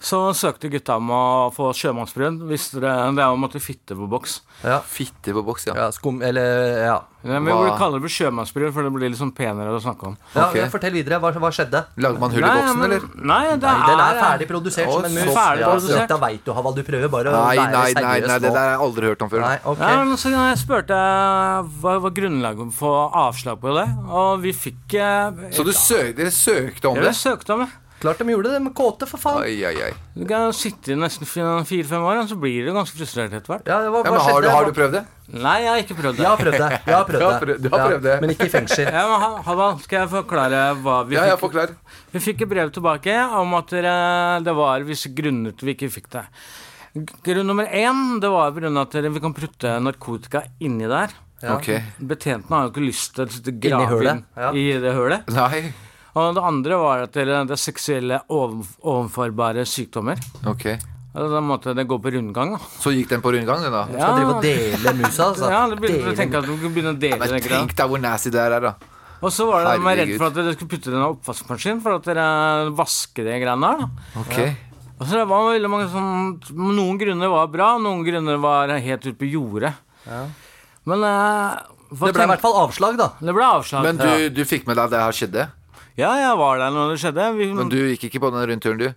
[0.00, 2.44] så søkte gutta om å få sjømannsbrød.
[2.48, 4.40] Visste det, det er å måtte fitte på boks.
[4.64, 4.80] Ja.
[4.80, 5.76] Fitte på boks, ja.
[5.78, 7.00] ja skum, eller ja.
[7.24, 9.78] Ja, men Vi kaller kalle det for sjømannsbrød, for det blir litt sånn penere å
[9.80, 10.16] snakke om.
[10.34, 10.66] Ja, okay.
[10.72, 11.16] Fortell videre.
[11.22, 11.80] Hva, hva skjedde?
[12.04, 13.06] Lagde man hull i boksen, eller?
[13.16, 15.30] Nei, det Nei, den er er ferdig produsert som en mus.
[15.32, 16.10] ferdig Ja, produsert.
[16.10, 16.76] Da veit du, Haval.
[16.76, 19.24] Du prøver bare å Nei, nei, nei, seriøs nei, det der har jeg aldri hørt
[19.24, 19.44] om før.
[19.46, 19.94] Nei, okay.
[19.94, 20.98] Ja, men så jeg spurte
[21.80, 23.86] hva var grunnlaget for avslag på det,
[24.20, 27.08] og vi fikk eh, Så du søk, dere søkte om det?
[27.08, 27.70] Ja, vi søkte om det.
[28.04, 29.40] Klart de gjorde det, med kåte, for faen.
[29.46, 29.92] Oi, oi, oi.
[30.12, 33.64] Du kan sitte i nesten fire-fem år, så blir du ganske frustrert etter hvert.
[33.70, 35.02] Ja, hva, Ja, men har du, har du prøvd det?
[35.32, 36.24] Nei, jeg har ikke prøvd det.
[36.26, 36.68] Jeg har prøvd det.
[36.84, 37.46] Jeg har prøvd Du har det.
[37.48, 38.16] prøvd- du har prøvd det.
[38.20, 38.84] Men ikke i fengsel.
[38.92, 41.40] Ja, men Ha- skal jeg forklare hva vi Ja, jeg fikk?
[41.48, 41.74] forklar.
[42.12, 43.66] Vi fikk et brev tilbake om at
[44.44, 46.26] det var visse grunner til vi ikke fikk det.
[47.24, 48.80] Grunn nummer én det var pga.
[48.82, 51.08] at vi kan prutte narkotika inni der.
[51.42, 51.56] Ja.
[51.56, 51.82] Okay.
[52.00, 54.50] Betjentene har jo ikke lyst til å grave inn ja.
[54.52, 55.26] i det hølet.
[55.28, 55.72] Nei.
[56.14, 60.20] Og det andre var at det er seksuelle overførbare sykdommer.
[60.46, 60.68] Ok.
[61.14, 62.56] Altså, da måtte det gå på rundgang.
[62.56, 62.58] da.
[62.82, 63.84] Så gikk den på rundgang, den da?
[63.94, 64.10] Ja.
[64.16, 65.50] drive og dele musa, altså.
[65.50, 68.02] Ja, det begynte, Dele- jeg at du kunne begynne å dele Men tenk deg hvor
[68.02, 68.74] nasty det er, da.
[69.24, 71.06] Og så var det de var redd for at dere skulle putte det i en
[71.06, 72.26] oppvaskmaskin for at dere
[72.76, 73.84] vasker de greiene der.
[73.84, 74.24] da.
[74.34, 74.48] Ja.
[74.94, 76.10] Og så det var veldig mange sånn
[76.54, 79.72] Noen grunner var bra, noen grunner var helt ute på jordet.
[80.84, 81.56] Men uh,
[81.90, 83.12] Det ble i hvert fall avslag, da.
[83.18, 83.86] Det ble avslag.
[83.86, 85.46] Men du, du fikk med deg at det her skjedde?
[85.94, 87.26] Ja, jeg var der når det skjedde.
[87.38, 88.88] Vi, Men du gikk ikke på den rundturen, du?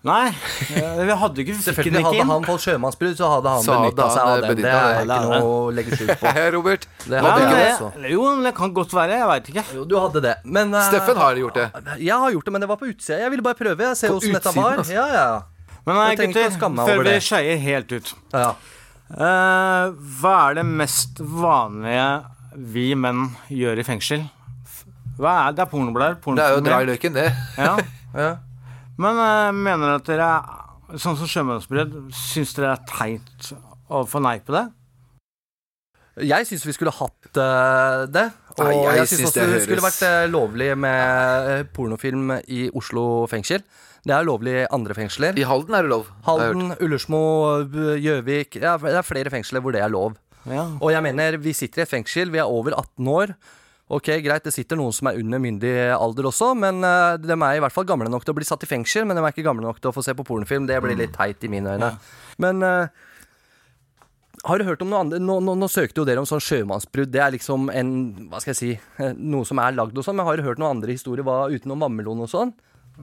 [0.00, 0.30] Nei,
[0.72, 4.44] vi hadde ikke Selvfølgelig ikke hadde han fått sjømannsbrudd, så hadde han benytta seg av
[4.46, 4.62] den.
[4.62, 6.32] Det er ikke noe å legge skjul på.
[6.54, 6.86] Robert.
[7.04, 7.90] Det hadde men jeg også.
[8.14, 9.18] Jo, det kan godt være.
[9.20, 9.66] Jeg veit ikke.
[9.76, 10.34] Jo, du hadde det.
[10.56, 11.68] Men uh, Steffen har gjort det.
[12.00, 13.20] Jeg har gjort det, men det var på utsida.
[13.20, 13.90] Jeg ville bare prøve.
[13.90, 14.80] Jeg ser På åssen dette var.
[14.80, 14.96] altså.
[14.96, 15.28] Ja, ja.
[15.84, 17.20] Men nei, gutter, før vi det.
[17.24, 18.50] skeier helt ut ja.
[19.16, 22.10] uh, Hva er det mest vanlige
[22.74, 24.26] vi menn gjør i fengsel?
[25.20, 25.58] Hva er det?
[25.58, 26.16] Det er pornoblær.
[26.24, 27.28] Det er jo dra i løken, det.
[27.60, 27.74] Ja.
[28.24, 28.30] ja.
[29.00, 33.50] Men uh, mener dere at dere, sånn som sjømannsbrød, syns dere det er teit
[33.90, 34.66] å forneipe det?
[36.26, 38.26] Jeg syns vi skulle hatt uh, det.
[38.56, 42.64] Og Nei, jeg jeg, syns også det det skulle vært uh, lovlig med pornofilm i
[42.76, 43.64] Oslo fengsel.
[44.00, 45.36] Det er lovlig i andre fengsler.
[45.36, 46.08] I Halden er det lov.
[46.24, 47.20] Halden, Ullersmo,
[48.00, 50.16] Gjøvik ja, Det er flere fengsler hvor det er lov.
[50.48, 53.34] Og jeg mener, vi sitter i et fengsel, vi er over 18 år.
[53.90, 57.56] Ok, Greit, det sitter noen som er under myndig alder også, men uh, de er
[57.58, 59.02] i hvert fall gamle nok til å bli satt i fengsel.
[59.08, 60.68] Men de er ikke gamle nok til å få se på pornofilm.
[60.70, 61.88] Det blir litt teit i mine øyne.
[62.40, 63.00] Men eh,
[64.46, 65.18] har du hørt om noe annet?
[65.26, 67.10] Nå, nå, nå søkte jo dere om sånn sjømannsbrudd.
[67.10, 67.90] Det er liksom en
[68.30, 70.20] Hva skal jeg si eh, Noe som er lagd og sånn.
[70.20, 72.54] Men har du hørt noen andre historier hva, utenom vammelon og sånn?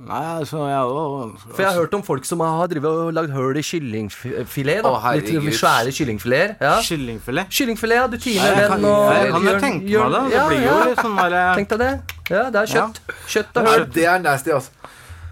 [0.07, 3.31] Nei, altså, jeg har For jeg har hørt om folk som har drivet og lagd
[3.33, 4.83] høl i kyllingfilet.
[4.85, 5.13] da Å.
[5.17, 6.53] Litt svære kyllingfileter.
[6.61, 6.75] Ja.
[6.85, 7.49] Kyllingfilet?
[7.49, 8.07] Kyllingfilet, ja.
[8.07, 10.21] Du tiner den kan- og jeg kan jo gjør- tenke meg det.
[10.21, 10.31] det.
[10.37, 11.91] ja, blir jo litt sånn der, eh, Tenk deg det.
[12.29, 12.99] Ja, det er kjøtt.
[13.27, 13.85] Kjøtt og høl.
[13.93, 14.69] det er nasty, altså.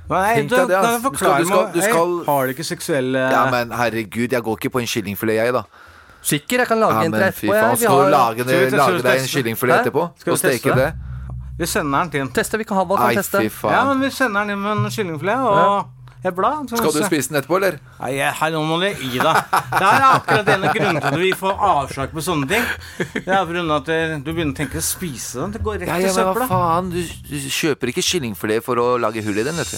[0.09, 1.09] Nei, du, det, altså.
[1.11, 4.43] Du skal- du skal- du skal- Hei, Har du ikke seksuelle Ja, men herregud, jeg
[4.43, 5.63] går ikke på en kyllingfilet, jeg, da.
[6.21, 7.53] Sikker, jeg kan lage ja, en til etterpå.
[7.53, 7.77] jeg.
[7.77, 10.01] Skal du lage, det, lage deg en kyllingfilet etterpå?
[10.27, 10.93] Og steke det?
[11.57, 13.39] Vi sender den til en Teste, vi kan ha Halvard kan teste.
[13.45, 13.71] fy faen.
[13.71, 15.87] Ja, men vi sender den inn med en kyllingfilet og
[16.25, 16.67] et blad.
[16.69, 17.79] så- Skal du spise den etterpå, eller?
[18.01, 19.35] Nei, jeg- hei, nå må du gi deg.
[19.71, 22.65] Det er akkurat en av grunnene til at vi får avslag på sånne ting.
[23.13, 25.51] Det er på grunn av at du begynner å tenke å spise den.
[25.51, 26.47] Det går rett Ja, i ja, men hva søpla.
[26.49, 26.89] faen?
[26.91, 29.77] Du, du kjøper ikke kyllingfilet for å lage hull i den, vet du.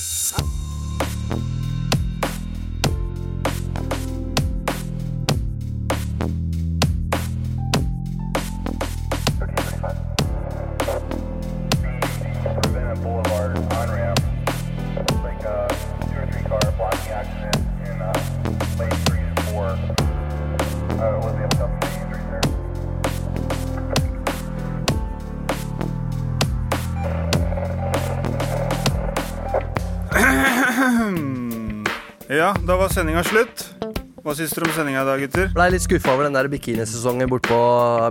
[32.97, 33.62] Sendinga slutt.
[34.25, 35.49] Hva syns dere om sendinga i dag, gutter?
[35.53, 37.57] Blei litt skuffa over den der bikinisesongen bort på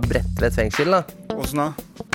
[0.07, 0.95] Bredtvet fengsel.
[0.95, 1.01] da
[1.35, 1.65] Åssen da?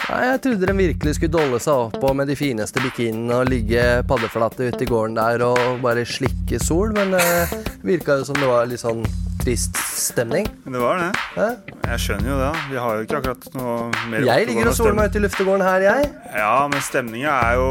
[0.09, 3.51] Nei, Jeg trodde de virkelig skulle dolle seg opp og med de fineste bikiniene og
[3.53, 8.41] ligge paddeflate ute i gården der og bare slikke sol, men det virka jo som
[8.41, 9.05] det var litt sånn
[9.43, 10.47] trist stemning.
[10.65, 11.09] Det var det.
[11.89, 12.51] Jeg skjønner jo det.
[12.71, 13.75] Vi har jo ikke akkurat noe
[14.11, 16.11] mer Jeg ligger og soler meg ute i luftegården her, jeg.
[16.39, 17.69] Ja, men stemninga er jo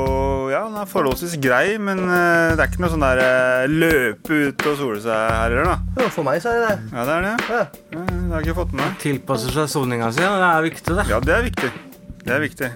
[0.51, 4.41] Ja, den er forholdsvis grei, men eh, det er ikke noe sånn der eh, løpe
[4.49, 6.03] ut og sole seg her heller, da.
[6.03, 6.77] Jo, for meg så er det det.
[6.91, 7.35] Ja, det er det.
[7.55, 8.97] Ja, det har jeg ikke fått med meg.
[9.05, 11.07] Tilpasser seg soninga si, og det er viktig, det.
[11.11, 11.71] Ja, det er viktig.
[12.21, 12.71] Det er viktig.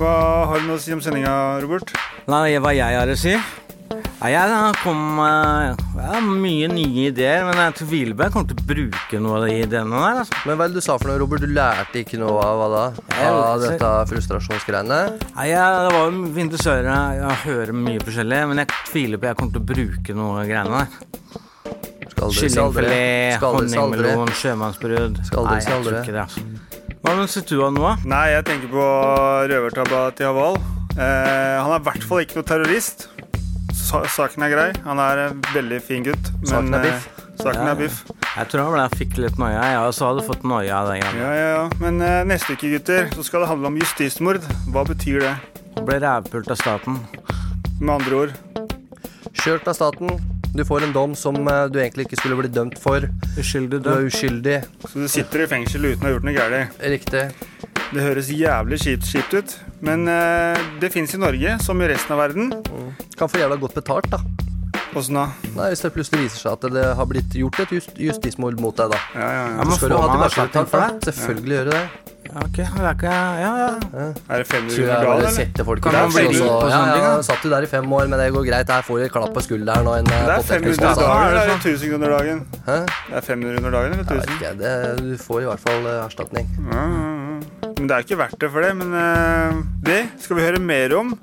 [0.00, 0.12] Hva
[0.48, 1.90] Har du noe å si om sendinga, Robert?
[2.30, 3.34] Nei, hva jeg har å si?
[4.20, 8.58] Jeg kom med ja, har mye nye ideer, men jeg tviler på jeg kommer til
[8.60, 10.18] å bruke noe av de ideene der.
[10.20, 10.40] Altså.
[10.44, 11.40] Men hva er det du sa for noe, Robert?
[11.40, 12.82] Du lærte ikke noe av hva da?
[13.24, 14.98] Av dette frustrasjonsgreiene?
[15.38, 16.96] Nei, jeg, Det var jo vintersøre.
[17.16, 20.50] Jeg hører mye forskjellig, men jeg tviler på jeg kommer til å bruke noe av
[20.50, 21.38] greiene der.
[22.20, 24.34] Kyllingfilet, honningmelon,
[25.40, 26.26] aldri Nei, jeg tror ikke det.
[26.26, 26.44] altså.
[27.00, 27.94] Hva syns du av noe?
[28.04, 28.84] Nei, jeg tenker på
[29.48, 30.60] røvertabba til Haval.
[31.00, 33.06] Eh, han er i hvert fall ikke noe terrorist.
[33.90, 34.68] Sa saken er grei.
[34.86, 36.28] Han er en veldig fin gutt.
[36.44, 37.08] Men Saken er eh, biff.
[37.40, 37.70] saken Ja.
[37.72, 37.96] er biff.
[38.36, 39.62] Jeg tror han ble, fikk litt noia.
[39.66, 41.00] Jeg også hadde fått noia av det.
[41.02, 41.64] Ja, ja, ja.
[41.82, 44.44] Men eh, neste uke, gutter, så skal det handle om justismord.
[44.70, 45.32] Hva betyr det?
[45.76, 47.00] Han ble rævpult av staten.
[47.80, 48.36] Med andre ord?
[49.42, 50.14] Kjørt av staten.
[50.54, 53.08] Du får en dom som eh, du egentlig ikke skulle blitt dømt for.
[53.38, 54.56] Uskyldig Du er uskyldig.
[54.86, 56.78] Så du sitter i fengsel uten å ha gjort noe galt?
[56.94, 57.26] Riktig.
[57.90, 59.56] Det høres jævlig kjipt, kjipt ut.
[59.82, 62.52] Men eh, det fins i Norge, som i resten av verden.
[63.18, 64.20] Kan få jævla godt betalt, da.
[64.94, 65.24] Åssen da?
[65.54, 68.74] Nei, Hvis det plutselig viser seg at det har blitt gjort et just, justismord mot
[68.78, 68.98] deg, da.
[69.14, 71.10] Ja, ja, Ja, Så skal du ha tilbakebetalt, for det?
[71.10, 71.82] Selvfølgelig gjør du det.
[72.30, 72.58] Ja, ok.
[72.58, 73.70] Det er ikke Ja, ja.
[74.30, 76.42] Er det 500 Tror jeg bare dagen, setter folk i Kan man fengsel, bli og
[76.42, 77.22] så- rik på ja, sånne ting, ja, da?
[77.26, 78.68] Satt du der i fem år, men det går greit.
[78.70, 80.94] Jeg får du et klapp på skulderen og en eh, Det er 500 potetgull.
[81.00, 81.62] dager, eller er Altså.
[81.62, 82.38] det 1000 kroner dagen?
[82.66, 82.76] Hæ?
[83.10, 84.34] Det er 500 under dagen, eller Jeg vet 1000?
[84.38, 86.46] ikke, det, du får i hvert fall eh, erstatning.
[86.70, 87.19] Ja, ja, ja.
[87.78, 88.72] Men det er ikke verdt det for det.
[88.76, 91.14] Men uh, det skal vi høre mer om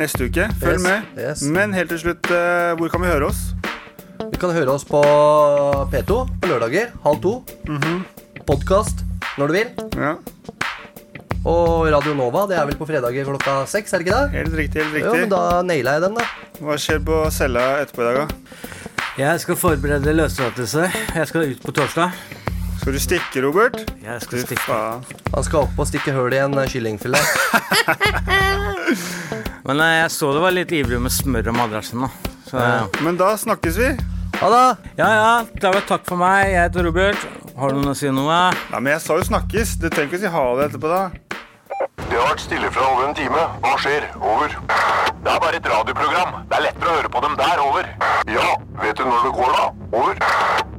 [0.00, 0.46] neste uke.
[0.62, 1.08] Følg Yes, med.
[1.20, 1.42] yes.
[1.52, 3.42] Men helt til slutt, uh, hvor kan vi høre oss?
[4.30, 5.00] Vi kan høre oss på
[5.92, 7.34] P2 på lørdager halv to.
[8.48, 9.04] Podkast
[9.38, 9.70] når du vil.
[9.96, 10.14] Ja.
[11.48, 14.32] Og Radio Nova, det er vel på fredager klokka seks, er det ikke det?
[14.36, 14.82] Helt riktig.
[14.84, 15.20] helt Ja, riktig.
[15.22, 16.26] men da naila jeg den, da.
[16.60, 18.66] Hva skjer på cella etterpå i dag, da?
[19.20, 20.84] Jeg skal forberede løslatelse.
[21.16, 22.12] Jeg skal ut på torsdag.
[22.80, 23.74] Skal du stikke, Robert?
[24.00, 24.62] Jeg skal stikke.
[24.64, 25.02] Faen.
[25.34, 27.26] Han skal opp og stikke hull i en eh, kyllingfilet.
[29.68, 32.06] Men eh, jeg så det var litt ivrig med smør og madrassen.
[32.06, 32.30] Da.
[32.48, 32.70] Så, ja.
[32.86, 33.90] Eh, men da snakkes vi.
[34.40, 34.62] Ha det.
[34.96, 35.28] Ja, ja.
[35.60, 36.48] Da var takk for meg.
[36.54, 37.28] Jeg heter Robert.
[37.60, 38.40] Har du noe å si noe?
[38.72, 39.76] Nei, men jeg sa jo snakkes.
[39.76, 41.04] Du trenger ikke å si ha det etterpå, da.
[42.00, 43.44] Det har vært stille fra over en time.
[43.60, 44.08] Hva skjer?
[44.24, 44.56] Over.
[45.20, 46.40] Det er bare et radioprogram.
[46.48, 47.64] Det er lettere å høre på dem der.
[47.68, 47.92] Over.
[48.32, 48.48] Ja,
[48.80, 49.70] vet du når det går, da?
[49.92, 50.78] Over.